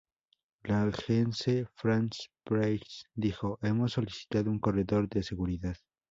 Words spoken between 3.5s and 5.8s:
"hemos solicitado un corredor de seguridad.